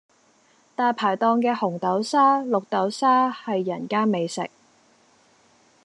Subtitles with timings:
[0.75, 4.49] 大排檔嘅紅豆沙、綠豆沙係人間美食